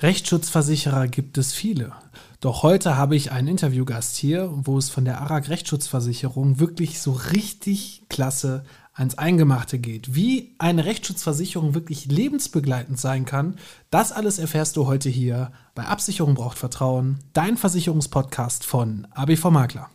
[0.00, 1.92] Rechtsschutzversicherer gibt es viele.
[2.40, 7.12] Doch heute habe ich einen Interviewgast hier, wo es von der ARAG Rechtsschutzversicherung wirklich so
[7.12, 10.14] richtig klasse ans Eingemachte geht.
[10.14, 13.56] Wie eine Rechtsschutzversicherung wirklich lebensbegleitend sein kann,
[13.90, 19.90] das alles erfährst du heute hier bei Absicherung braucht Vertrauen, dein Versicherungspodcast von ABV Makler.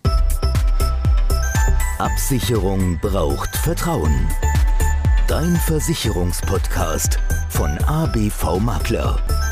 [1.98, 4.28] Absicherung braucht Vertrauen.
[5.28, 9.43] Dein Versicherungspodcast von ABV Makler.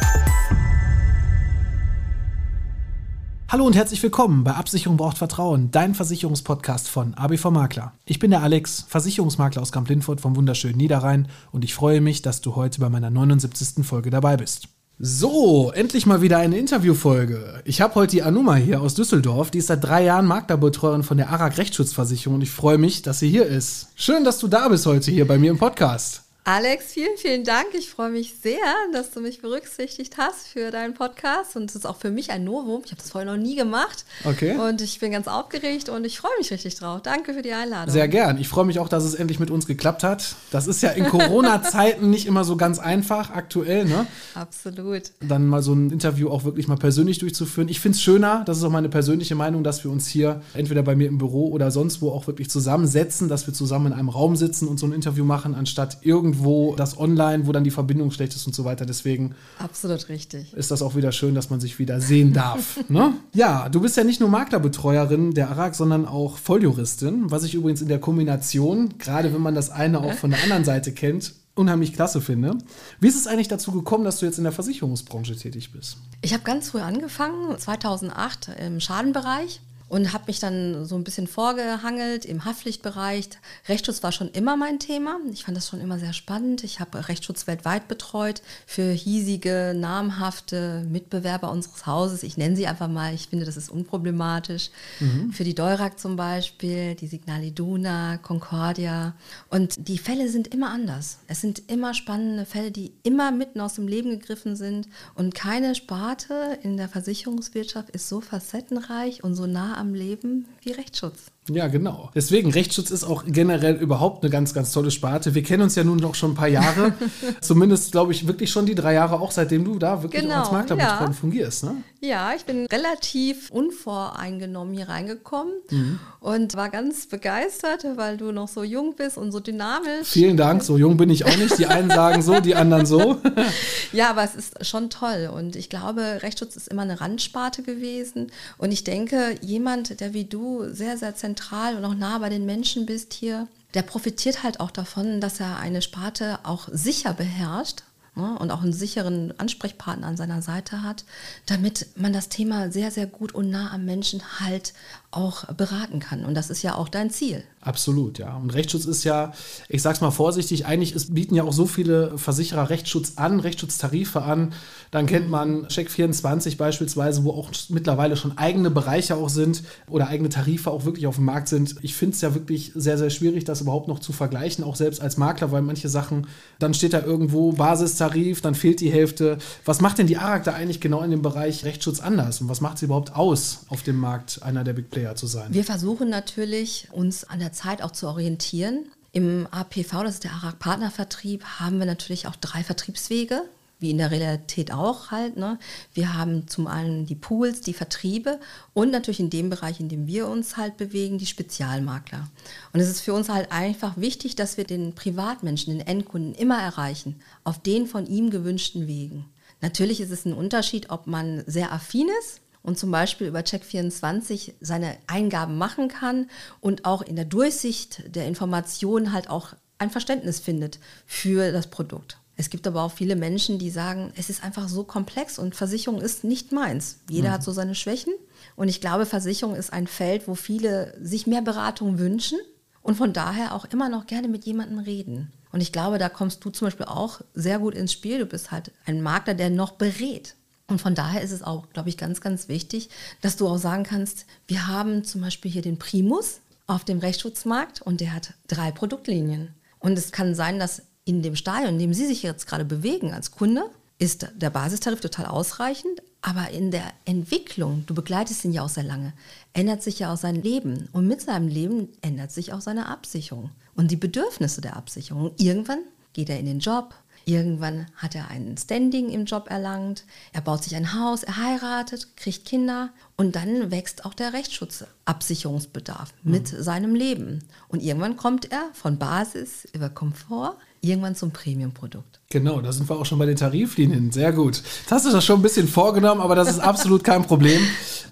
[3.51, 7.91] Hallo und herzlich willkommen bei Absicherung braucht Vertrauen, dein Versicherungspodcast von ABV Makler.
[8.05, 12.39] Ich bin der Alex, Versicherungsmakler aus Kamp-Lindfort vom wunderschönen Niederrhein und ich freue mich, dass
[12.39, 13.85] du heute bei meiner 79.
[13.85, 14.69] Folge dabei bist.
[14.99, 17.61] So, endlich mal wieder eine Interviewfolge.
[17.65, 19.51] Ich habe heute die Anuma hier aus Düsseldorf.
[19.51, 23.19] Die ist seit drei Jahren Maklerbetreuerin von der ARAG Rechtsschutzversicherung und ich freue mich, dass
[23.19, 23.89] sie hier ist.
[23.95, 26.23] Schön, dass du da bist heute hier bei mir im Podcast.
[26.43, 27.67] Alex, vielen, vielen Dank.
[27.77, 28.57] Ich freue mich sehr,
[28.93, 31.55] dass du mich berücksichtigt hast für deinen Podcast.
[31.55, 32.81] Und es ist auch für mich ein Novum.
[32.83, 34.05] Ich habe das vorher noch nie gemacht.
[34.23, 34.57] Okay.
[34.57, 37.01] Und ich bin ganz aufgeregt und ich freue mich richtig drauf.
[37.03, 37.93] Danke für die Einladung.
[37.93, 38.39] Sehr gern.
[38.39, 40.35] Ich freue mich auch, dass es endlich mit uns geklappt hat.
[40.49, 44.07] Das ist ja in Corona-Zeiten nicht immer so ganz einfach aktuell, ne?
[44.33, 45.11] Absolut.
[45.19, 47.69] Dann mal so ein Interview auch wirklich mal persönlich durchzuführen.
[47.69, 50.81] Ich finde es schöner, das ist auch meine persönliche Meinung, dass wir uns hier entweder
[50.81, 54.09] bei mir im Büro oder sonst wo auch wirklich zusammensetzen, dass wir zusammen in einem
[54.09, 57.71] Raum sitzen und so ein Interview machen, anstatt irgendwie irgendwo das online, wo dann die
[57.71, 58.85] Verbindung schlecht ist und so weiter.
[58.85, 60.53] Deswegen absolut richtig.
[60.53, 62.79] Ist das auch wieder schön, dass man sich wieder sehen darf.
[62.89, 63.13] ne?
[63.33, 67.81] Ja, du bist ja nicht nur Maklerbetreuerin der ARAG, sondern auch Volljuristin, was ich übrigens
[67.81, 71.93] in der Kombination, gerade wenn man das eine auch von der anderen Seite kennt, unheimlich
[71.93, 72.57] klasse finde.
[72.99, 75.97] Wie ist es eigentlich dazu gekommen, dass du jetzt in der Versicherungsbranche tätig bist?
[76.21, 79.59] Ich habe ganz früh angefangen, 2008 im Schadenbereich
[79.91, 83.27] und habe mich dann so ein bisschen vorgehangelt im Haftpflichtbereich.
[83.67, 85.17] Rechtsschutz war schon immer mein Thema.
[85.33, 86.63] Ich fand das schon immer sehr spannend.
[86.63, 92.23] Ich habe Rechtsschutz weltweit betreut für hiesige, namhafte Mitbewerber unseres Hauses.
[92.23, 93.13] Ich nenne sie einfach mal.
[93.13, 94.69] Ich finde, das ist unproblematisch.
[95.01, 95.33] Mhm.
[95.33, 99.13] Für die Deurak zum Beispiel, die Signal Iduna, Concordia.
[99.49, 101.17] Und die Fälle sind immer anders.
[101.27, 104.87] Es sind immer spannende Fälle, die immer mitten aus dem Leben gegriffen sind.
[105.15, 110.71] Und keine Sparte in der Versicherungswirtschaft ist so facettenreich und so nah am Leben wie
[110.71, 111.31] Rechtsschutz.
[111.49, 112.11] Ja, genau.
[112.13, 115.33] Deswegen, Rechtsschutz ist auch generell überhaupt eine ganz, ganz tolle Sparte.
[115.33, 116.93] Wir kennen uns ja nun noch schon ein paar Jahre.
[117.41, 120.51] Zumindest, glaube ich, wirklich schon die drei Jahre, auch seitdem du da wirklich genau, als
[120.51, 121.13] Maklerbetreuerin ja.
[121.13, 121.63] fungierst.
[121.63, 121.83] Ne?
[121.99, 125.99] Ja, ich bin relativ unvoreingenommen hier reingekommen mhm.
[126.19, 130.07] und war ganz begeistert, weil du noch so jung bist und so dynamisch.
[130.07, 131.57] Vielen Dank, so jung bin ich auch nicht.
[131.57, 133.19] Die einen sagen so, die anderen so.
[133.93, 138.31] ja, aber es ist schon toll und ich glaube, Rechtsschutz ist immer eine Randsparte gewesen
[138.59, 142.29] und ich denke, jemand, der wie du sehr, sehr zentral zentral und auch nah bei
[142.29, 147.13] den Menschen bist hier, der profitiert halt auch davon, dass er eine Sparte auch sicher
[147.13, 147.83] beherrscht
[148.15, 151.05] ne, und auch einen sicheren Ansprechpartner an seiner Seite hat,
[151.45, 154.73] damit man das Thema sehr, sehr gut und nah am Menschen halt
[155.11, 156.23] auch beraten kann.
[156.23, 157.43] Und das ist ja auch dein Ziel.
[157.59, 158.35] Absolut, ja.
[158.37, 159.33] Und Rechtsschutz ist ja,
[159.69, 164.23] ich sag's mal vorsichtig, eigentlich ist, bieten ja auch so viele Versicherer Rechtsschutz an, Rechtsschutztarife
[164.23, 164.53] an.
[164.89, 170.29] Dann kennt man Check24 beispielsweise, wo auch mittlerweile schon eigene Bereiche auch sind oder eigene
[170.29, 171.75] Tarife auch wirklich auf dem Markt sind.
[171.81, 175.01] Ich finde es ja wirklich sehr, sehr schwierig, das überhaupt noch zu vergleichen, auch selbst
[175.01, 176.27] als Makler, weil manche Sachen,
[176.57, 179.37] dann steht da irgendwo Basistarif, dann fehlt die Hälfte.
[179.65, 182.61] Was macht denn die ARAG da eigentlich genau in dem Bereich Rechtsschutz anders und was
[182.61, 185.53] macht sie überhaupt aus auf dem Markt einer der Big Player zu sein?
[185.53, 188.85] Wir versuchen natürlich, uns an der Zeit auch zu orientieren.
[189.11, 193.43] Im APV, das ist der ARAG Partnervertrieb, haben wir natürlich auch drei Vertriebswege
[193.81, 195.35] wie in der Realität auch halt.
[195.37, 195.57] Ne?
[195.93, 198.39] Wir haben zum einen die Pools, die Vertriebe
[198.73, 202.29] und natürlich in dem Bereich, in dem wir uns halt bewegen, die Spezialmakler.
[202.71, 206.61] Und es ist für uns halt einfach wichtig, dass wir den Privatmenschen, den Endkunden immer
[206.61, 209.25] erreichen, auf den von ihm gewünschten Wegen.
[209.61, 214.53] Natürlich ist es ein Unterschied, ob man sehr affin ist und zum Beispiel über Check24
[214.61, 216.29] seine Eingaben machen kann
[216.59, 222.17] und auch in der Durchsicht der Informationen halt auch ein Verständnis findet für das Produkt.
[222.37, 226.01] Es gibt aber auch viele Menschen, die sagen, es ist einfach so komplex und Versicherung
[226.01, 226.99] ist nicht meins.
[227.09, 227.33] Jeder mhm.
[227.33, 228.13] hat so seine Schwächen.
[228.55, 232.39] Und ich glaube, Versicherung ist ein Feld, wo viele sich mehr Beratung wünschen
[232.81, 235.31] und von daher auch immer noch gerne mit jemandem reden.
[235.51, 238.19] Und ich glaube, da kommst du zum Beispiel auch sehr gut ins Spiel.
[238.19, 240.35] Du bist halt ein Makler, der noch berät.
[240.71, 242.89] Und von daher ist es auch, glaube ich, ganz, ganz wichtig,
[243.19, 247.81] dass du auch sagen kannst, wir haben zum Beispiel hier den Primus auf dem Rechtsschutzmarkt
[247.81, 249.53] und der hat drei Produktlinien.
[249.79, 253.13] Und es kann sein, dass in dem Stadion, in dem Sie sich jetzt gerade bewegen
[253.13, 253.65] als Kunde,
[253.99, 258.83] ist der Basistarif total ausreichend, aber in der Entwicklung, du begleitest ihn ja auch sehr
[258.83, 259.11] lange,
[259.53, 260.87] ändert sich ja auch sein Leben.
[260.93, 265.31] Und mit seinem Leben ändert sich auch seine Absicherung und die Bedürfnisse der Absicherung.
[265.37, 265.79] Irgendwann
[266.13, 266.95] geht er in den Job,
[267.25, 272.15] irgendwann hat er ein Standing im Job erlangt, er baut sich ein Haus, er heiratet,
[272.15, 276.31] kriegt Kinder und dann wächst auch der Rechtsschutzabsicherungsbedarf mhm.
[276.31, 277.43] mit seinem Leben.
[277.67, 282.20] Und irgendwann kommt er von Basis über Komfort irgendwann zum Premium-Produkt.
[282.31, 284.11] Genau, da sind wir auch schon bei den Tariflinien.
[284.11, 284.63] Sehr gut.
[284.81, 287.61] Jetzt hast du das schon ein bisschen vorgenommen, aber das ist absolut kein Problem.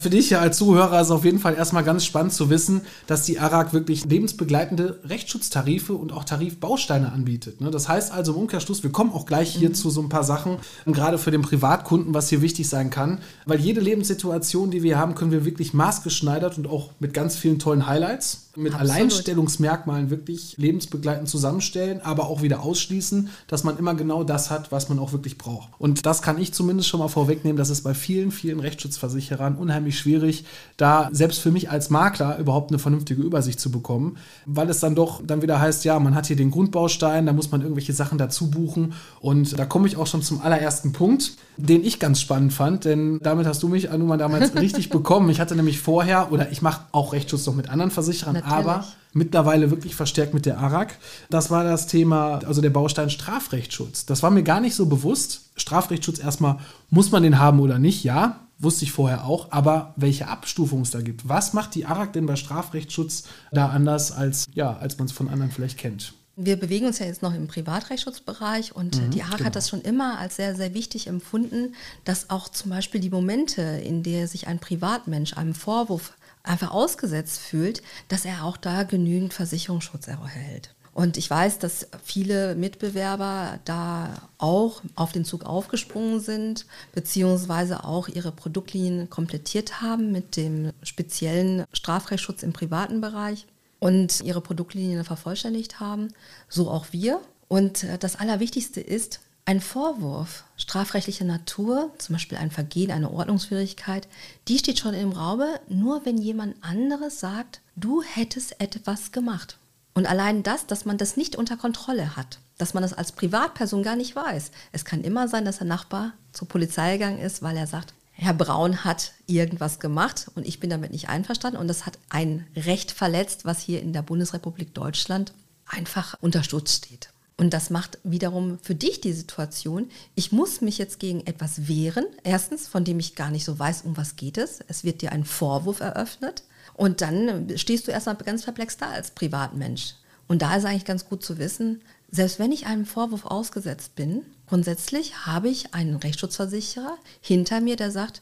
[0.01, 2.81] Für dich ja als Zuhörer ist es auf jeden Fall erstmal ganz spannend zu wissen,
[3.07, 7.61] dass die ARAG wirklich lebensbegleitende Rechtsschutztarife und auch Tarifbausteine anbietet.
[7.61, 7.71] Ne?
[7.71, 9.73] Das heißt also im Umkehrschluss, wir kommen auch gleich hier mhm.
[9.73, 13.59] zu so ein paar Sachen, gerade für den Privatkunden, was hier wichtig sein kann, weil
[13.59, 17.87] jede Lebenssituation, die wir haben, können wir wirklich maßgeschneidert und auch mit ganz vielen tollen
[17.87, 18.91] Highlights mit Absolut.
[18.93, 24.89] Alleinstellungsmerkmalen wirklich lebensbegleitend zusammenstellen, aber auch wieder ausschließen, dass man immer genau das hat, was
[24.89, 25.69] man auch wirklich braucht.
[25.77, 29.97] Und das kann ich zumindest schon mal vorwegnehmen, dass es bei vielen, vielen Rechtsschutzversicherern unheimlich
[29.97, 30.45] schwierig,
[30.77, 34.95] da selbst für mich als Makler überhaupt eine vernünftige Übersicht zu bekommen, weil es dann
[34.95, 38.17] doch dann wieder heißt, ja, man hat hier den Grundbaustein, da muss man irgendwelche Sachen
[38.17, 42.53] dazu buchen und da komme ich auch schon zum allerersten Punkt, den ich ganz spannend
[42.53, 45.29] fand, denn damit hast du mich, Anuma, damals richtig bekommen.
[45.29, 48.53] Ich hatte nämlich vorher, oder ich mache auch Rechtsschutz noch mit anderen Versicherern, Natürlich.
[48.53, 50.95] aber mittlerweile wirklich verstärkt mit der ARAG.
[51.29, 54.05] Das war das Thema, also der Baustein Strafrechtsschutz.
[54.05, 55.41] Das war mir gar nicht so bewusst.
[55.55, 56.59] Strafrechtsschutz erstmal,
[56.89, 58.03] muss man den haben oder nicht?
[58.03, 59.51] Ja, wusste ich vorher auch.
[59.51, 61.27] Aber welche Abstufung es da gibt.
[61.27, 65.29] Was macht die ARAG denn bei Strafrechtsschutz da anders, als, ja, als man es von
[65.29, 66.13] anderen vielleicht kennt?
[66.41, 69.47] Wir bewegen uns ja jetzt noch im Privatrechtsschutzbereich und mhm, die ARAG genau.
[69.47, 71.75] hat das schon immer als sehr, sehr wichtig empfunden,
[72.05, 76.13] dass auch zum Beispiel die Momente, in der sich ein Privatmensch einem Vorwurf
[76.49, 80.73] einfach ausgesetzt fühlt, dass er auch da genügend Versicherungsschutz erhält.
[80.93, 88.09] Und ich weiß, dass viele Mitbewerber da auch auf den Zug aufgesprungen sind, beziehungsweise auch
[88.09, 93.45] ihre Produktlinien komplettiert haben mit dem speziellen Strafrechtsschutz im privaten Bereich
[93.79, 96.09] und ihre Produktlinien vervollständigt haben.
[96.49, 97.21] So auch wir.
[97.47, 104.07] Und das Allerwichtigste ist, ein Vorwurf strafrechtlicher Natur, zum Beispiel ein Vergehen, eine Ordnungswidrigkeit,
[104.47, 109.57] die steht schon im Raube, nur wenn jemand anderes sagt, du hättest etwas gemacht.
[109.95, 113.81] Und allein das, dass man das nicht unter Kontrolle hat, dass man das als Privatperson
[113.81, 114.51] gar nicht weiß.
[114.71, 118.35] Es kann immer sein, dass der Nachbar zur Polizei gegangen ist, weil er sagt, Herr
[118.35, 122.91] Braun hat irgendwas gemacht und ich bin damit nicht einverstanden und das hat ein Recht
[122.91, 125.33] verletzt, was hier in der Bundesrepublik Deutschland
[125.65, 127.09] einfach unter Schutz steht.
[127.39, 132.05] Und das macht wiederum für dich die Situation, ich muss mich jetzt gegen etwas wehren,
[132.25, 134.59] erstens, von dem ich gar nicht so weiß, um was geht es.
[134.67, 136.43] Es wird dir ein Vorwurf eröffnet
[136.73, 139.93] und dann stehst du erstmal ganz perplex da als Privatmensch.
[140.27, 141.81] Und da ist eigentlich ganz gut zu wissen,
[142.11, 147.91] selbst wenn ich einem Vorwurf ausgesetzt bin, grundsätzlich habe ich einen Rechtsschutzversicherer hinter mir, der
[147.91, 148.21] sagt,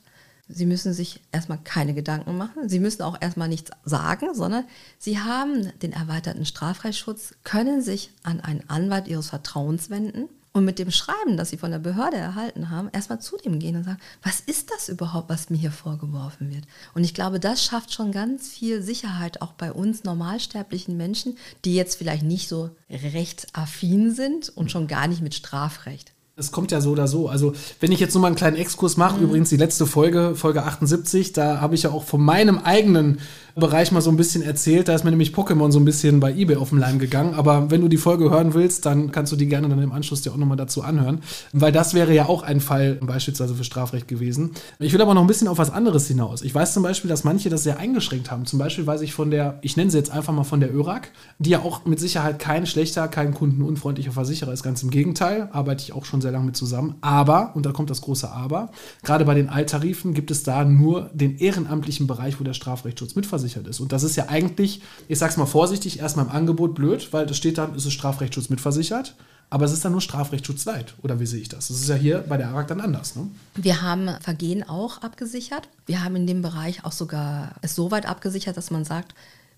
[0.50, 2.70] Sie müssen sich erstmal keine Gedanken machen.
[2.70, 4.66] Sie müssen auch erstmal nichts sagen, sondern
[4.98, 10.80] Sie haben den erweiterten Strafrechtsschutz, können sich an einen Anwalt Ihres Vertrauens wenden und mit
[10.80, 14.00] dem Schreiben, das Sie von der Behörde erhalten haben, erstmal zu dem gehen und sagen,
[14.24, 16.64] was ist das überhaupt, was mir hier vorgeworfen wird?
[16.96, 21.76] Und ich glaube, das schafft schon ganz viel Sicherheit auch bei uns normalsterblichen Menschen, die
[21.76, 26.82] jetzt vielleicht nicht so rechtsaffin sind und schon gar nicht mit Strafrecht es kommt ja
[26.82, 27.28] so oder so.
[27.28, 29.24] Also, wenn ich jetzt nur mal einen kleinen Exkurs mache, mhm.
[29.24, 33.18] übrigens die letzte Folge, Folge 78, da habe ich ja auch von meinem eigenen
[33.56, 34.88] Bereich mal so ein bisschen erzählt.
[34.88, 37.34] Da ist mir nämlich Pokémon so ein bisschen bei eBay auf den Leim gegangen.
[37.34, 40.22] Aber wenn du die Folge hören willst, dann kannst du die gerne dann im Anschluss
[40.22, 41.24] dir auch nochmal dazu anhören.
[41.54, 44.52] Weil das wäre ja auch ein Fall beispielsweise für Strafrecht gewesen.
[44.78, 46.44] Ich will aber noch ein bisschen auf was anderes hinaus.
[46.44, 48.46] Ich weiß zum Beispiel, dass manche das sehr eingeschränkt haben.
[48.46, 51.10] Zum Beispiel weiß ich von der, ich nenne sie jetzt einfach mal von der ÖRAG,
[51.40, 54.62] die ja auch mit Sicherheit kein schlechter, kein kundenunfreundlicher Versicherer ist.
[54.62, 56.96] Ganz im Gegenteil, arbeite ich auch schon sehr lange mit zusammen.
[57.02, 58.72] Aber, und da kommt das große Aber,
[59.04, 63.68] gerade bei den Alttarifen gibt es da nur den ehrenamtlichen Bereich, wo der Strafrechtsschutz mitversichert
[63.68, 63.80] ist.
[63.80, 67.38] Und das ist ja eigentlich, ich sag's mal vorsichtig, erstmal im Angebot blöd, weil das
[67.38, 69.16] steht dann, ist es Strafrechtsschutz mitversichert.
[69.50, 71.70] Aber es ist dann nur Strafrechtsschutz Leid, oder wie sehe ich das?
[71.70, 73.16] Das ist ja hier bei der ARAG dann anders.
[73.16, 73.28] Ne?
[73.56, 75.70] Wir haben Vergehen auch abgesichert.
[75.86, 79.16] Wir haben in dem Bereich auch sogar es so weit abgesichert, dass man sagt,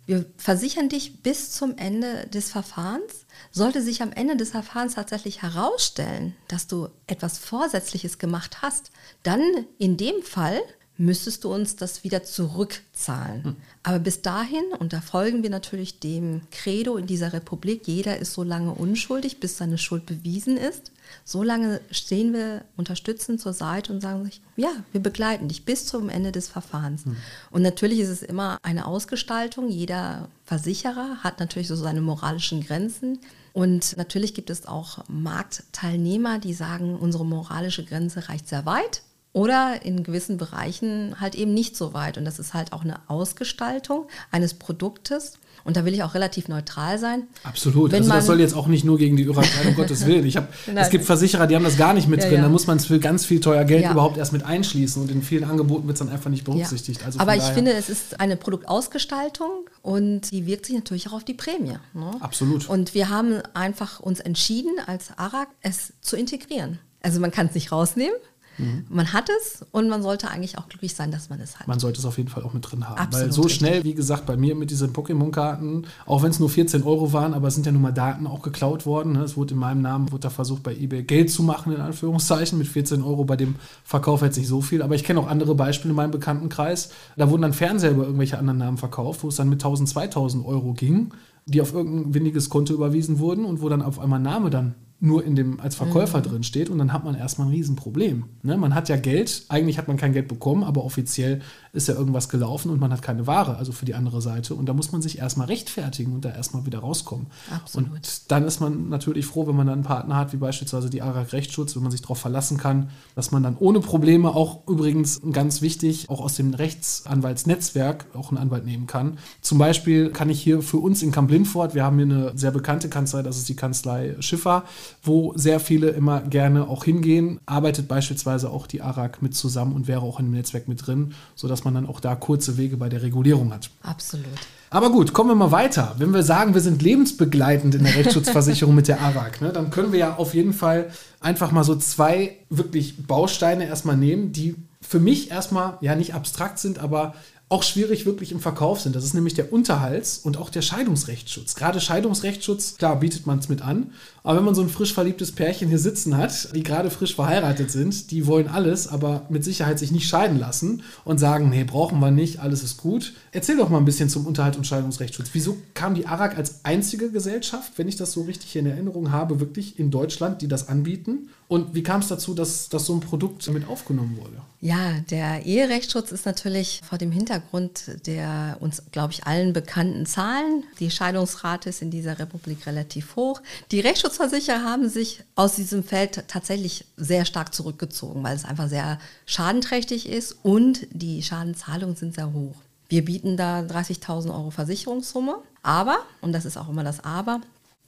[0.10, 3.28] Wir versichern dich bis zum Ende des Verfahrens.
[3.52, 8.90] Sollte sich am Ende des Verfahrens tatsächlich herausstellen, dass du etwas Vorsätzliches gemacht hast,
[9.22, 9.44] dann
[9.78, 10.60] in dem Fall
[10.98, 13.44] müsstest du uns das wieder zurückzahlen.
[13.44, 13.56] Hm.
[13.84, 18.34] Aber bis dahin, und da folgen wir natürlich dem Credo in dieser Republik, jeder ist
[18.34, 20.92] so lange unschuldig, bis seine Schuld bewiesen ist.
[21.26, 25.86] So lange stehen wir unterstützend zur Seite und sagen sich, ja, wir begleiten dich bis
[25.86, 27.06] zum Ende des Verfahrens.
[27.06, 27.16] Hm.
[27.52, 29.70] Und natürlich ist es immer eine Ausgestaltung.
[29.70, 33.20] Jeder Versicherer hat natürlich so seine moralischen Grenzen.
[33.54, 39.02] Und natürlich gibt es auch Marktteilnehmer, die sagen, unsere moralische Grenze reicht sehr weit.
[39.32, 42.18] Oder in gewissen Bereichen halt eben nicht so weit.
[42.18, 45.34] Und das ist halt auch eine Ausgestaltung eines Produktes.
[45.64, 47.28] Und da will ich auch relativ neutral sein.
[47.44, 47.92] Absolut.
[47.92, 49.36] Wenn also das soll jetzt auch nicht nur gegen die um
[49.76, 50.26] Gottes Willen.
[50.26, 52.38] Ich hab, es gibt Versicherer, die haben das gar nicht mit ja, drin.
[52.38, 52.44] Ja.
[52.44, 53.92] Da muss man es für ganz viel teuer Geld ja.
[53.92, 55.02] überhaupt erst mit einschließen.
[55.02, 57.06] Und in vielen Angeboten wird es dann einfach nicht berücksichtigt.
[57.06, 61.24] Also Aber ich finde, es ist eine Produktausgestaltung und die wirkt sich natürlich auch auf
[61.24, 61.78] die Prämie.
[61.94, 62.12] Ne?
[62.20, 62.68] Absolut.
[62.68, 66.80] Und wir haben einfach uns entschieden, als ARAG es zu integrieren.
[67.02, 68.16] Also man kann es nicht rausnehmen.
[68.60, 68.86] Mhm.
[68.90, 71.68] Man hat es und man sollte eigentlich auch glücklich sein, dass man es hat.
[71.68, 72.98] Man sollte es auf jeden Fall auch mit drin haben.
[72.98, 73.60] Absolut Weil so richtig.
[73.60, 77.34] schnell, wie gesagt, bei mir mit diesen Pokémon-Karten, auch wenn es nur 14 Euro waren,
[77.34, 79.14] aber es sind ja nun mal Daten auch geklaut worden.
[79.14, 79.24] Ne?
[79.24, 82.58] Es wurde in meinem Namen wurde da versucht, bei eBay Geld zu machen, in Anführungszeichen.
[82.58, 84.82] Mit 14 Euro bei dem Verkauf jetzt nicht so viel.
[84.82, 86.90] Aber ich kenne auch andere Beispiele in meinem Bekanntenkreis.
[87.16, 90.46] Da wurden dann Fernseher über irgendwelche anderen Namen verkauft, wo es dann mit 1000, 2000
[90.46, 91.12] Euro ging
[91.46, 95.24] die auf irgendein windiges Konto überwiesen wurden und wo dann auf einmal Name dann nur
[95.24, 96.24] in dem als Verkäufer mhm.
[96.24, 98.26] drin steht und dann hat man erstmal ein Riesenproblem.
[98.44, 98.58] Ne?
[98.58, 101.42] Man hat ja Geld, eigentlich hat man kein Geld bekommen, aber offiziell
[101.74, 104.56] ist ja irgendwas gelaufen und man hat keine Ware, also für die andere Seite.
[104.56, 107.28] Und da muss man sich erstmal rechtfertigen und da erstmal wieder rauskommen.
[107.54, 107.90] Absolut.
[107.90, 111.02] Und dann ist man natürlich froh, wenn man dann einen Partner hat, wie beispielsweise die
[111.02, 115.22] ARAG Rechtsschutz, wenn man sich darauf verlassen kann, dass man dann ohne Probleme auch übrigens
[115.32, 119.18] ganz wichtig, auch aus dem Rechtsanwaltsnetzwerk auch einen Anwalt nehmen kann.
[119.42, 122.90] Zum Beispiel kann ich hier für uns in Kamp-Lindfort, wir haben hier eine sehr bekannte
[122.90, 124.64] Kanzlei, das ist die Kanzlei Schiffer,
[125.04, 129.88] wo sehr viele immer gerne auch hingehen, arbeitet beispielsweise auch die ARAG mit zusammen und
[129.88, 132.90] wäre auch in dem Netzwerk mit drin, sodass man dann auch da kurze Wege bei
[132.90, 133.70] der Regulierung hat.
[133.84, 134.26] Absolut.
[134.72, 135.96] Aber gut, kommen wir mal weiter.
[135.98, 139.92] Wenn wir sagen, wir sind lebensbegleitend in der Rechtsschutzversicherung mit der ARAG, ne, dann können
[139.92, 145.00] wir ja auf jeden Fall einfach mal so zwei wirklich Bausteine erstmal nehmen, die für
[145.00, 147.16] mich erstmal ja nicht abstrakt sind, aber
[147.50, 148.96] auch schwierig wirklich im Verkauf sind.
[148.96, 151.56] Das ist nämlich der Unterhalts- und auch der Scheidungsrechtsschutz.
[151.56, 153.92] Gerade Scheidungsrechtsschutz, klar, bietet man es mit an.
[154.30, 157.72] Aber wenn man so ein frisch verliebtes Pärchen hier sitzen hat, die gerade frisch verheiratet
[157.72, 162.00] sind, die wollen alles, aber mit Sicherheit sich nicht scheiden lassen und sagen, nee, brauchen
[162.00, 163.14] wir nicht, alles ist gut.
[163.32, 165.30] Erzähl doch mal ein bisschen zum Unterhalt- und Scheidungsrechtsschutz.
[165.34, 169.40] Wieso kam die ARAG als einzige Gesellschaft, wenn ich das so richtig in Erinnerung habe,
[169.40, 171.30] wirklich in Deutschland, die das anbieten?
[171.48, 174.40] Und wie kam es dazu, dass, dass so ein Produkt mit aufgenommen wurde?
[174.62, 180.64] Ja, der Eherechtsschutz ist natürlich vor dem Hintergrund der uns, glaube ich, allen bekannten Zahlen.
[180.80, 183.42] Die Scheidungsrate ist in dieser Republik relativ hoch.
[183.72, 183.80] Die
[184.20, 190.10] Rechtsschutzversicherer haben sich aus diesem Feld tatsächlich sehr stark zurückgezogen, weil es einfach sehr schadenträchtig
[190.10, 192.56] ist und die Schadenzahlungen sind sehr hoch.
[192.90, 197.42] Wir bieten da 30.000 Euro Versicherungssumme, aber, und das ist auch immer das Aber,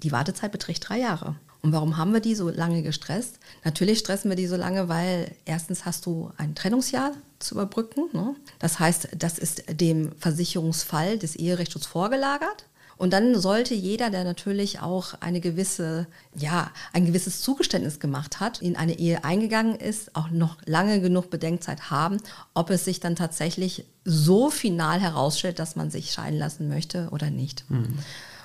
[0.03, 1.35] die Wartezeit beträgt drei Jahre.
[1.63, 3.37] Und warum haben wir die so lange gestresst?
[3.63, 8.05] Natürlich stressen wir die so lange, weil erstens hast du ein Trennungsjahr zu überbrücken.
[8.13, 8.35] Ne?
[8.57, 12.65] Das heißt, das ist dem Versicherungsfall des Eherechtsschutzes vorgelagert.
[13.01, 16.05] Und dann sollte jeder, der natürlich auch eine gewisse,
[16.35, 21.31] ja, ein gewisses Zugeständnis gemacht hat, in eine Ehe eingegangen ist, auch noch lange genug
[21.31, 22.17] Bedenkzeit haben,
[22.53, 27.31] ob es sich dann tatsächlich so final herausstellt, dass man sich scheiden lassen möchte oder
[27.31, 27.65] nicht.
[27.69, 27.97] Mhm.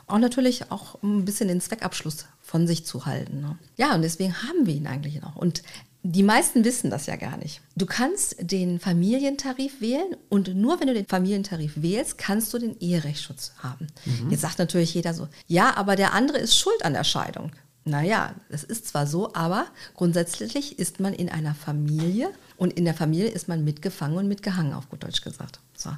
[0.07, 3.43] Auch natürlich auch ein bisschen den Zweckabschluss von sich zu halten.
[3.43, 3.59] Ne?
[3.77, 5.37] Ja, und deswegen haben wir ihn eigentlich noch.
[5.37, 5.63] Und
[6.13, 7.61] die meisten wissen das ja gar nicht.
[7.75, 12.79] Du kannst den Familientarif wählen und nur wenn du den Familientarif wählst, kannst du den
[12.79, 13.89] Eherechtsschutz haben.
[14.05, 14.31] Mhm.
[14.31, 17.51] Jetzt sagt natürlich jeder so, ja, aber der andere ist schuld an der Scheidung.
[17.85, 22.95] Naja, das ist zwar so, aber grundsätzlich ist man in einer Familie und in der
[22.95, 25.61] Familie ist man mitgefangen und mitgehangen, auf gut Deutsch gesagt.
[25.77, 25.91] So,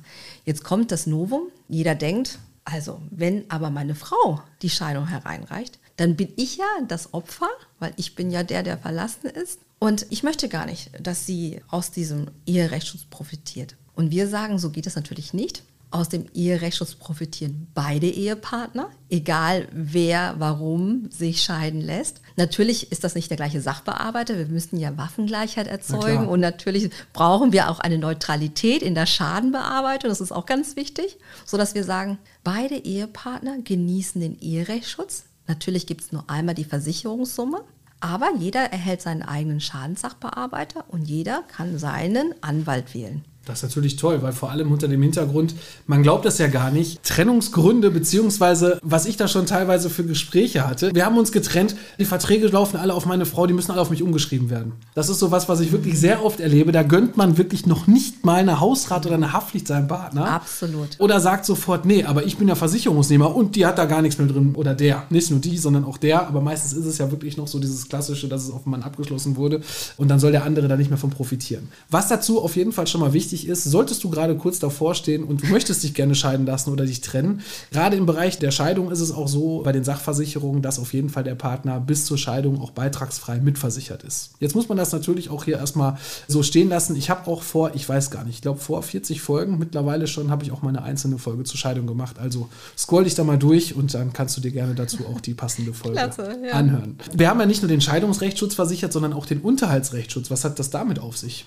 [0.44, 1.48] jetzt kommt das Novum.
[1.68, 7.12] Jeder denkt, also wenn aber meine Frau die Scheidung hereinreicht, dann bin ich ja das
[7.12, 7.48] Opfer,
[7.78, 9.60] weil ich bin ja der, der verlassen ist.
[9.78, 13.76] Und ich möchte gar nicht, dass sie aus diesem Eherechtsschutz profitiert.
[13.94, 15.62] Und wir sagen, so geht es natürlich nicht.
[15.90, 22.20] Aus dem Eherechtsschutz profitieren beide Ehepartner, egal wer warum sich scheiden lässt.
[22.36, 24.36] Natürlich ist das nicht der gleiche Sachbearbeiter.
[24.36, 29.06] Wir müssen ja Waffengleichheit erzeugen Na und natürlich brauchen wir auch eine Neutralität in der
[29.06, 30.10] Schadenbearbeitung.
[30.10, 31.16] Das ist auch ganz wichtig,
[31.46, 35.24] sodass wir sagen, beide Ehepartner genießen den Eherechtsschutz.
[35.46, 37.64] Natürlich gibt es nur einmal die Versicherungssumme,
[38.00, 43.24] aber jeder erhält seinen eigenen Schadenssachbearbeiter und jeder kann seinen Anwalt wählen.
[43.48, 45.54] Das ist natürlich toll, weil vor allem unter dem Hintergrund,
[45.86, 50.68] man glaubt das ja gar nicht, Trennungsgründe, beziehungsweise was ich da schon teilweise für Gespräche
[50.68, 50.94] hatte.
[50.94, 53.90] Wir haben uns getrennt, die Verträge laufen alle auf meine Frau, die müssen alle auf
[53.90, 54.72] mich umgeschrieben werden.
[54.94, 56.72] Das ist so was, was ich wirklich sehr oft erlebe.
[56.72, 60.30] Da gönnt man wirklich noch nicht mal eine Hausrat oder eine Haftpflicht seinem Partner.
[60.30, 60.98] Absolut.
[60.98, 64.18] Oder sagt sofort, nee, aber ich bin ja Versicherungsnehmer und die hat da gar nichts
[64.18, 64.54] mehr drin.
[64.56, 65.04] Oder der.
[65.08, 66.28] Nicht nur die, sondern auch der.
[66.28, 68.82] Aber meistens ist es ja wirklich noch so dieses Klassische, dass es auf einen Mann
[68.82, 69.62] abgeschlossen wurde
[69.96, 71.68] und dann soll der andere da nicht mehr von profitieren.
[71.90, 75.22] Was dazu auf jeden Fall schon mal wichtig ist, solltest du gerade kurz davor stehen
[75.22, 77.42] und du möchtest dich gerne scheiden lassen oder dich trennen.
[77.70, 81.10] Gerade im Bereich der Scheidung ist es auch so bei den Sachversicherungen, dass auf jeden
[81.10, 84.30] Fall der Partner bis zur Scheidung auch beitragsfrei mitversichert ist.
[84.40, 86.96] Jetzt muss man das natürlich auch hier erstmal so stehen lassen.
[86.96, 90.30] Ich habe auch vor, ich weiß gar nicht, ich glaube vor 40 Folgen mittlerweile schon
[90.30, 92.18] habe ich auch mal eine einzelne Folge zur Scheidung gemacht.
[92.18, 95.34] Also scroll dich da mal durch und dann kannst du dir gerne dazu auch die
[95.34, 96.52] passende Folge Klasse, ja.
[96.52, 96.98] anhören.
[97.12, 100.30] Wir haben ja nicht nur den Scheidungsrechtsschutz versichert, sondern auch den Unterhaltsrechtsschutz.
[100.30, 101.46] Was hat das damit auf sich?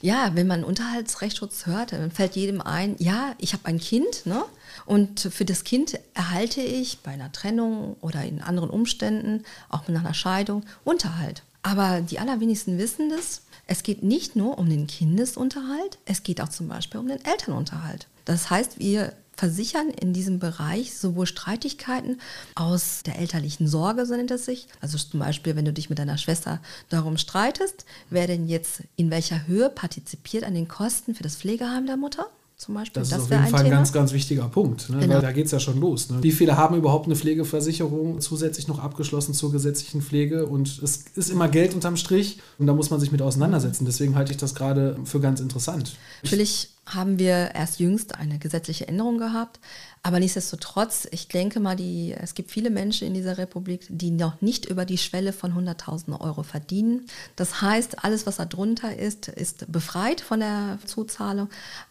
[0.00, 0.64] Ja, wenn man
[1.18, 4.44] Unterhaltsrechtsschutz hört, dann fällt jedem ein, ja, ich habe ein Kind, ne?
[4.86, 10.04] Und für das Kind erhalte ich bei einer Trennung oder in anderen Umständen, auch nach
[10.04, 11.42] einer Scheidung, Unterhalt.
[11.62, 13.42] Aber die allerwenigsten wissen das.
[13.66, 18.06] Es geht nicht nur um den Kindesunterhalt, es geht auch zum Beispiel um den Elternunterhalt.
[18.24, 22.20] Das heißt, wir versichern in diesem Bereich sowohl Streitigkeiten
[22.56, 24.66] aus der elterlichen Sorge, so nennt es sich.
[24.80, 29.10] Also zum Beispiel, wenn du dich mit deiner Schwester darum streitest, wer denn jetzt in
[29.10, 32.26] welcher Höhe partizipiert an den Kosten für das Pflegeheim der Mutter
[32.58, 33.00] zum Beispiel.
[33.00, 34.98] Das, das ist auf jeden ein Fall ein ganz, ganz wichtiger Punkt, ne?
[34.98, 35.14] genau.
[35.14, 36.10] weil da geht es ja schon los.
[36.10, 36.22] Ne?
[36.22, 41.30] Wie viele haben überhaupt eine Pflegeversicherung zusätzlich noch abgeschlossen zur gesetzlichen Pflege und es ist
[41.30, 43.84] immer Geld unterm Strich und da muss man sich mit auseinandersetzen.
[43.84, 45.96] Deswegen halte ich das gerade für ganz interessant.
[46.24, 49.60] Natürlich haben wir erst jüngst eine gesetzliche Änderung gehabt,
[50.02, 54.40] aber nichtsdestotrotz, ich denke mal, die, es gibt viele Menschen in dieser Republik, die noch
[54.40, 57.06] nicht über die Schwelle von 100.000 Euro verdienen.
[57.36, 61.48] Das heißt, alles, was da drunter ist, ist befreit von der Zuzahlung.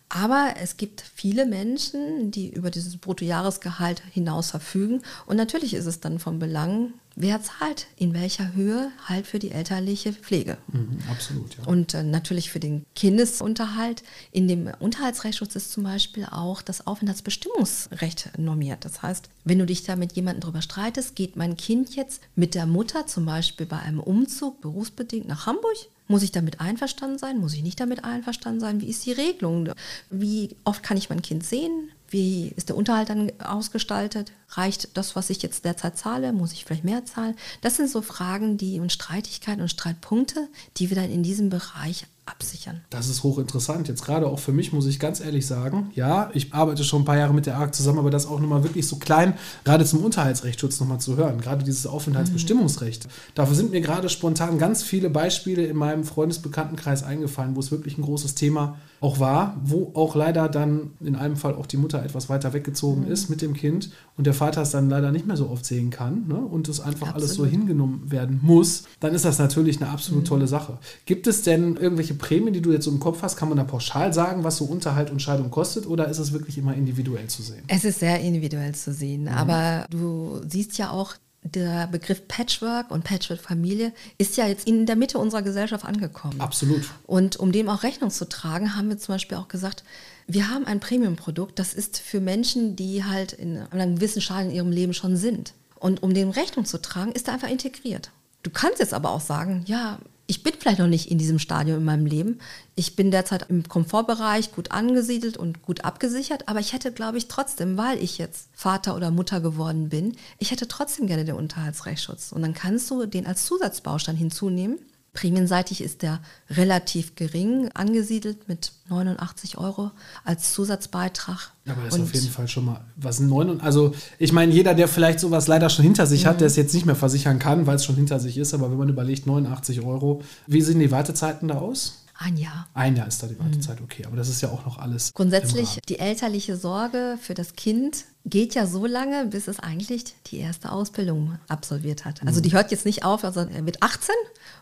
[0.10, 5.02] Aber es gibt viele Menschen, die über dieses Bruttojahresgehalt hinaus verfügen.
[5.26, 9.52] Und natürlich ist es dann von Belang, wer zahlt in welcher Höhe halt für die
[9.52, 10.58] elterliche Pflege.
[10.68, 11.66] Mhm, absolut, ja.
[11.66, 14.04] Und äh, natürlich für den Kindesunterhalt.
[14.32, 18.86] In dem Unterhaltsrechtsschutz ist zum Beispiel auch das Aufenthaltsbestimmungsrecht normiert.
[18.86, 22.56] Das heißt, wenn du dich da mit jemandem drüber streitest, geht mein Kind jetzt mit
[22.56, 25.76] der Mutter zum Beispiel bei einem Umzug berufsbedingt nach Hamburg
[26.08, 27.40] muss ich damit einverstanden sein?
[27.40, 28.82] Muss ich nicht damit einverstanden sein?
[28.82, 29.70] Wie ist die Regelung?
[30.10, 31.92] Wie oft kann ich mein Kind sehen?
[32.10, 34.32] Wie ist der Unterhalt dann ausgestaltet?
[34.50, 36.32] Reicht das, was ich jetzt derzeit zahle?
[36.32, 37.36] Muss ich vielleicht mehr zahlen?
[37.62, 42.06] Das sind so Fragen, die und Streitigkeiten und Streitpunkte, die wir dann in diesem Bereich
[42.28, 42.82] absichern.
[42.90, 43.88] Das ist hochinteressant.
[43.88, 47.06] Jetzt gerade auch für mich muss ich ganz ehrlich sagen, ja, ich arbeite schon ein
[47.06, 49.34] paar Jahre mit der ARC zusammen, aber das auch nochmal wirklich so klein,
[49.64, 53.06] gerade zum Unterhaltsrechtsschutz nochmal zu hören, gerade dieses Aufenthaltsbestimmungsrecht.
[53.06, 53.10] Mhm.
[53.36, 57.98] Dafür sind mir gerade spontan ganz viele Beispiele in meinem Freundesbekanntenkreis eingefallen, wo es wirklich
[57.98, 62.04] ein großes Thema auch war, wo auch leider dann in einem Fall auch die Mutter
[62.04, 63.12] etwas weiter weggezogen mhm.
[63.12, 65.92] ist mit dem Kind und der Vater es dann leider nicht mehr so oft sehen
[65.92, 67.16] kann ne, und es einfach absolut.
[67.16, 70.28] alles so hingenommen werden muss, dann ist das natürlich eine absolut mhm.
[70.28, 70.80] tolle Sache.
[71.06, 73.38] Gibt es denn irgendwelche Prämien, die du jetzt so im Kopf hast?
[73.38, 76.58] Kann man da pauschal sagen, was so Unterhalt und Scheidung kostet oder ist es wirklich
[76.58, 77.64] immer individuell zu sehen?
[77.68, 79.28] Es ist sehr individuell zu sehen, mhm.
[79.30, 81.14] aber du siehst ja auch,
[81.52, 86.40] der Begriff Patchwork und Patchwork-Familie ist ja jetzt in der Mitte unserer Gesellschaft angekommen.
[86.40, 86.84] Absolut.
[87.06, 89.84] Und um dem auch Rechnung zu tragen, haben wir zum Beispiel auch gesagt,
[90.28, 94.56] wir haben ein Premium-Produkt, das ist für Menschen, die halt in einem gewissen Schaden in
[94.56, 95.54] ihrem Leben schon sind.
[95.80, 98.12] Und um dem Rechnung zu tragen, ist er einfach integriert.
[98.44, 101.78] Du kannst jetzt aber auch sagen, ja, ich bin vielleicht noch nicht in diesem Stadium
[101.78, 102.40] in meinem Leben.
[102.76, 107.30] Ich bin derzeit im Komfortbereich gut angesiedelt und gut abgesichert, aber ich hätte, glaube ich,
[107.30, 112.34] trotzdem, weil ich jetzt Vater oder Mutter geworden bin, ich hätte trotzdem gerne den Unterhaltsrechtsschutz.
[112.34, 114.80] Und dann kannst du den als Zusatzbaustein hinzunehmen
[115.18, 119.90] Prämienseitig ist der relativ gering angesiedelt mit 89 Euro
[120.24, 121.54] als Zusatzbeitrag.
[121.68, 123.60] Aber das ist auf jeden Fall schon mal was neun.
[123.60, 126.28] Also ich meine, jeder, der vielleicht sowas leider schon hinter sich mhm.
[126.28, 128.70] hat, der es jetzt nicht mehr versichern kann, weil es schon hinter sich ist, aber
[128.70, 132.04] wenn man überlegt, 89 Euro, wie sehen die Wartezeiten da aus?
[132.20, 132.68] Ein Jahr.
[132.76, 134.06] Ein Jahr ist da die Wartezeit, okay.
[134.06, 135.14] Aber das ist ja auch noch alles.
[135.16, 140.40] Grundsätzlich, die elterliche Sorge für das Kind geht ja so lange, bis es eigentlich die
[140.40, 142.22] erste Ausbildung absolviert hat.
[142.26, 142.44] Also mhm.
[142.44, 144.14] die hört jetzt nicht auf, also er wird 18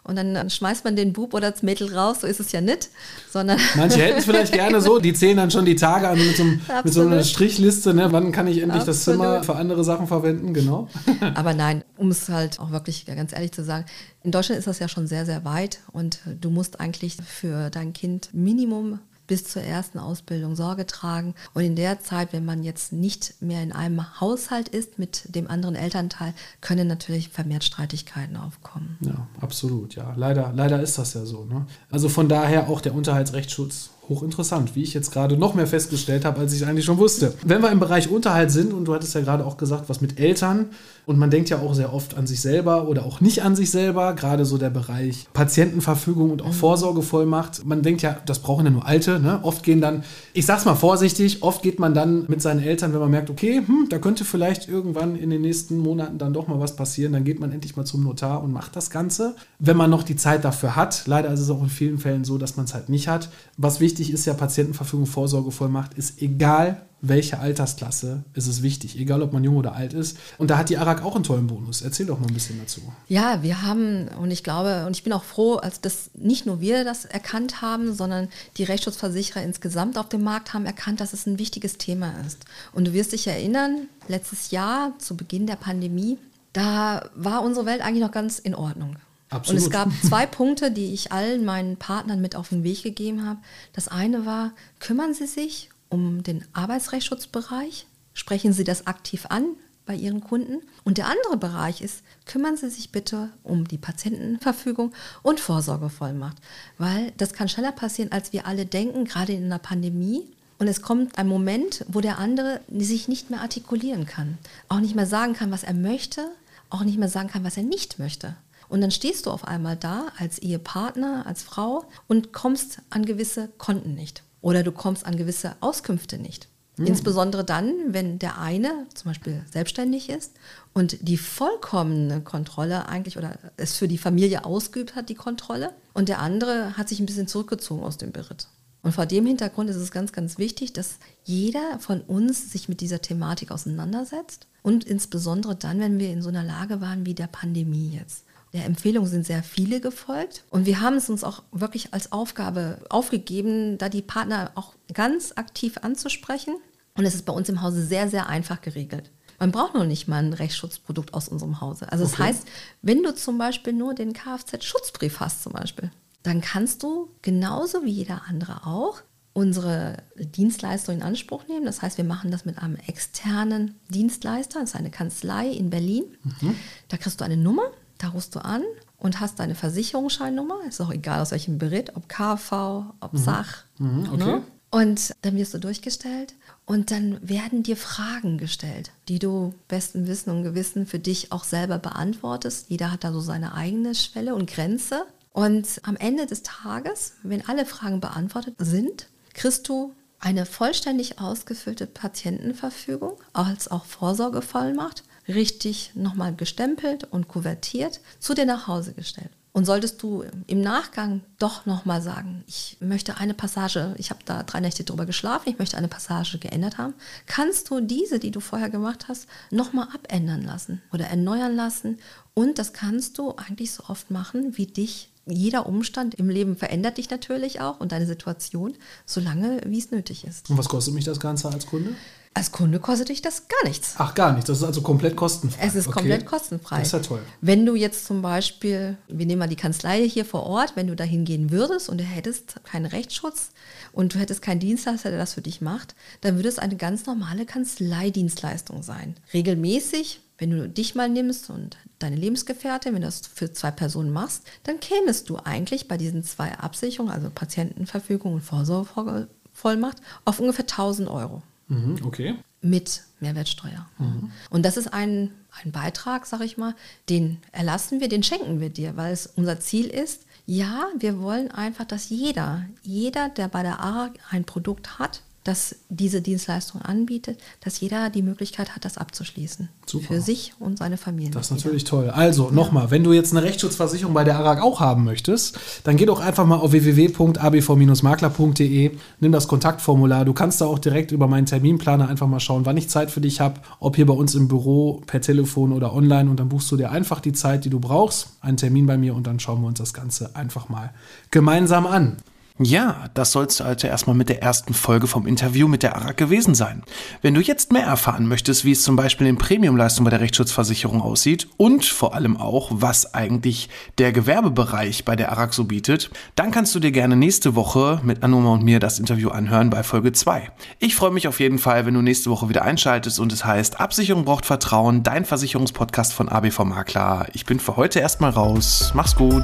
[0.03, 2.89] und dann schmeißt man den Bub oder das Mädel raus, so ist es ja nicht,
[3.31, 3.59] sondern...
[3.75, 6.43] Manche hätten es vielleicht gerne so, die zählen dann schon die Tage an mit so,
[6.43, 8.11] mit so einer Strichliste, ne?
[8.11, 8.87] wann kann ich endlich Absolut.
[8.87, 10.87] das Zimmer für andere Sachen verwenden, genau.
[11.33, 13.85] Aber nein, um es halt auch wirklich ganz ehrlich zu sagen,
[14.23, 17.93] in Deutschland ist das ja schon sehr, sehr weit und du musst eigentlich für dein
[17.93, 21.35] Kind Minimum bis zur ersten Ausbildung Sorge tragen.
[21.53, 25.49] Und in der Zeit, wenn man jetzt nicht mehr in einem Haushalt ist mit dem
[25.49, 28.97] anderen Elternteil, können natürlich vermehrt Streitigkeiten aufkommen.
[29.01, 29.95] Ja, absolut.
[29.95, 31.45] Ja, leider, leider ist das ja so.
[31.45, 31.65] Ne?
[31.91, 36.39] Also von daher auch der Unterhaltsrechtsschutz Hochinteressant, wie ich jetzt gerade noch mehr festgestellt habe,
[36.39, 37.33] als ich eigentlich schon wusste.
[37.43, 40.19] Wenn wir im Bereich Unterhalt sind, und du hattest ja gerade auch gesagt, was mit
[40.19, 40.67] Eltern,
[41.05, 43.71] und man denkt ja auch sehr oft an sich selber oder auch nicht an sich
[43.71, 46.53] selber, gerade so der Bereich Patientenverfügung und auch mhm.
[46.53, 47.65] Vorsorgevollmacht.
[47.65, 49.19] Man denkt ja, das brauchen ja nur Alte.
[49.19, 49.39] Ne?
[49.43, 52.99] Oft gehen dann, ich sag's mal vorsichtig, oft geht man dann mit seinen Eltern, wenn
[52.99, 56.59] man merkt, okay, hm, da könnte vielleicht irgendwann in den nächsten Monaten dann doch mal
[56.59, 59.35] was passieren, dann geht man endlich mal zum Notar und macht das Ganze.
[59.59, 62.37] Wenn man noch die Zeit dafür hat, leider ist es auch in vielen Fällen so,
[62.37, 63.29] dass man es halt nicht hat.
[63.57, 69.31] Was wichtig ist ja, Patientenverfügung, Vorsorgevollmacht ist egal, welche Altersklasse ist es wichtig, egal ob
[69.33, 70.17] man jung oder alt ist.
[70.37, 71.81] Und da hat die ARAG auch einen tollen Bonus.
[71.81, 72.81] Erzähl doch mal ein bisschen dazu.
[73.07, 76.61] Ja, wir haben, und ich glaube, und ich bin auch froh, als dass nicht nur
[76.61, 81.25] wir das erkannt haben, sondern die Rechtsschutzversicherer insgesamt auf dem Markt haben erkannt, dass es
[81.25, 82.45] ein wichtiges Thema ist.
[82.73, 86.17] Und du wirst dich erinnern, letztes Jahr zu Beginn der Pandemie,
[86.53, 88.95] da war unsere Welt eigentlich noch ganz in Ordnung.
[89.29, 89.61] Absolut.
[89.61, 93.27] Und es gab zwei Punkte, die ich allen meinen Partnern mit auf den Weg gegeben
[93.27, 93.39] habe.
[93.73, 99.45] Das eine war, kümmern Sie sich um den Arbeitsrechtsschutzbereich, sprechen Sie das aktiv an
[99.85, 100.61] bei Ihren Kunden.
[100.83, 106.37] Und der andere Bereich ist, kümmern Sie sich bitte um die Patientenverfügung und Vorsorgevollmacht,
[106.77, 110.27] weil das kann schneller passieren, als wir alle denken, gerade in einer Pandemie.
[110.57, 114.37] Und es kommt ein Moment, wo der andere sich nicht mehr artikulieren kann,
[114.69, 116.31] auch nicht mehr sagen kann, was er möchte,
[116.69, 118.35] auch nicht mehr sagen kann, was er nicht möchte.
[118.69, 123.49] Und dann stehst du auf einmal da als Ehepartner, als Frau und kommst an gewisse
[123.57, 124.23] Konten nicht.
[124.45, 126.49] Oder du kommst an gewisse Auskünfte nicht.
[126.77, 126.85] Mhm.
[126.85, 130.33] Insbesondere dann, wenn der eine zum Beispiel selbstständig ist
[130.71, 136.09] und die vollkommene Kontrolle eigentlich oder es für die Familie ausgeübt hat, die Kontrolle, und
[136.09, 138.47] der andere hat sich ein bisschen zurückgezogen aus dem Beritt.
[138.83, 142.81] Und vor dem Hintergrund ist es ganz, ganz wichtig, dass jeder von uns sich mit
[142.81, 147.25] dieser Thematik auseinandersetzt und insbesondere dann, wenn wir in so einer Lage waren wie der
[147.25, 148.25] Pandemie jetzt.
[148.55, 150.45] Der Empfehlung sind sehr viele gefolgt.
[150.49, 155.33] Und wir haben es uns auch wirklich als Aufgabe aufgegeben, da die Partner auch ganz
[155.35, 156.55] aktiv anzusprechen.
[156.97, 159.11] Und es ist bei uns im Hause sehr, sehr einfach geregelt.
[159.39, 161.91] Man braucht noch nicht mal ein Rechtsschutzprodukt aus unserem Hause.
[161.91, 162.13] Also okay.
[162.17, 162.47] das heißt,
[162.81, 165.91] wenn du zum Beispiel nur den Kfz-Schutzbrief hast zum Beispiel,
[166.23, 169.01] dann kannst du genauso wie jeder andere auch
[169.33, 171.65] unsere Dienstleistung in Anspruch nehmen.
[171.65, 174.61] Das heißt, wir machen das mit einem externen Dienstleister.
[174.61, 176.05] Das ist eine Kanzlei in Berlin.
[176.39, 176.55] Mhm.
[176.87, 177.63] Da kriegst du eine Nummer,
[177.97, 178.63] da rufst du an
[178.97, 180.59] und hast deine Versicherungsscheinnummer.
[180.67, 183.17] Ist auch egal aus welchem Beritt, ob KV, ob mhm.
[183.17, 183.63] Sach.
[183.77, 184.17] Mhm, okay.
[184.17, 184.43] Ne?
[184.71, 186.33] Und dann wirst du durchgestellt
[186.65, 191.45] und dann werden dir Fragen gestellt, die du besten Wissen und Gewissen für dich auch
[191.45, 192.69] selber beantwortest.
[192.69, 195.05] Jeder hat da so seine eigene Schwelle und Grenze.
[195.31, 201.87] Und am Ende des Tages, wenn alle Fragen beantwortet sind, kriegst du eine vollständig ausgefüllte
[201.87, 209.31] Patientenverfügung als auch Vorsorgevollmacht richtig nochmal gestempelt und kuvertiert zu dir nach Hause gestellt.
[209.55, 214.43] Und solltest du im Nachgang doch nochmal sagen, ich möchte eine Passage, ich habe da
[214.43, 216.93] drei Nächte drüber geschlafen, ich möchte eine Passage geändert haben,
[217.25, 221.99] kannst du diese, die du vorher gemacht hast, nochmal abändern lassen oder erneuern lassen.
[222.33, 226.97] Und das kannst du eigentlich so oft machen, wie dich jeder Umstand im Leben verändert
[226.97, 230.49] dich natürlich auch und deine Situation, solange wie es nötig ist.
[230.49, 231.95] Und was kostet mich das Ganze als Kunde?
[232.37, 233.95] Als Kunde kostet dich das gar nichts.
[233.97, 234.47] Ach, gar nichts.
[234.47, 235.65] Das ist also komplett kostenfrei.
[235.65, 235.99] Es ist okay.
[235.99, 236.79] komplett kostenfrei.
[236.79, 237.21] Das ist ja toll.
[237.39, 240.97] Wenn du jetzt zum Beispiel, wir nehmen mal die Kanzlei hier vor Ort, wenn du
[240.97, 243.51] da hingehen würdest und du hättest keinen Rechtsschutz
[243.93, 247.05] und du hättest keinen Dienstleister, der das für dich macht, dann würde es eine ganz
[247.05, 249.15] normale Kanzleidienstleistung sein.
[249.33, 254.11] Regelmäßig, wenn du dich mal nimmst und deine Lebensgefährtin, wenn du das für zwei Personen
[254.11, 260.65] machst, dann kämest du eigentlich bei diesen zwei Absicherungen, also Patientenverfügung und Vorsorgevollmacht, auf ungefähr
[260.65, 261.41] 1000 Euro.
[261.67, 262.35] Mhm, okay.
[262.61, 263.87] Mit Mehrwertsteuer.
[263.97, 264.31] Mhm.
[264.49, 265.31] Und das ist ein,
[265.63, 266.75] ein Beitrag, sag ich mal,
[267.09, 271.49] den erlassen wir, den schenken wir dir, weil es unser Ziel ist, ja, wir wollen
[271.49, 277.39] einfach, dass jeder, jeder, der bei der ARA ein Produkt hat, das diese Dienstleistung anbietet,
[277.63, 279.69] dass jeder die Möglichkeit hat, das abzuschließen.
[279.85, 280.07] Super.
[280.07, 281.29] Für sich und seine Familie.
[281.31, 282.09] Das ist natürlich toll.
[282.09, 286.07] Also nochmal, wenn du jetzt eine Rechtsschutzversicherung bei der ARAG auch haben möchtest, dann geh
[286.07, 290.25] doch einfach mal auf www.abv-makler.de, nimm das Kontaktformular.
[290.25, 293.21] Du kannst da auch direkt über meinen Terminplaner einfach mal schauen, wann ich Zeit für
[293.21, 296.71] dich habe, ob hier bei uns im Büro, per Telefon oder online und dann buchst
[296.71, 299.61] du dir einfach die Zeit, die du brauchst, einen Termin bei mir und dann schauen
[299.61, 300.91] wir uns das Ganze einfach mal
[301.29, 302.17] gemeinsam an.
[302.57, 306.15] Ja, das sollst du also erstmal mit der ersten Folge vom Interview mit der ARAG
[306.15, 306.83] gewesen sein.
[307.21, 311.01] Wenn du jetzt mehr erfahren möchtest, wie es zum Beispiel in Premiumleistung bei der Rechtsschutzversicherung
[311.01, 316.51] aussieht und vor allem auch, was eigentlich der Gewerbebereich bei der ARAG so bietet, dann
[316.51, 320.13] kannst du dir gerne nächste Woche mit Anoma und mir das Interview anhören bei Folge
[320.13, 320.49] 2.
[320.79, 323.81] Ich freue mich auf jeden Fall, wenn du nächste Woche wieder einschaltest und es heißt
[323.81, 327.27] Absicherung braucht Vertrauen, dein Versicherungspodcast von ABV Makler.
[327.33, 328.91] Ich bin für heute erstmal raus.
[328.93, 329.43] Mach's gut.